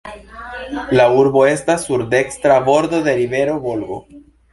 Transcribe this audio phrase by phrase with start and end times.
[0.99, 4.01] La urbo estas sur dekstra bordo de rivero Volgo.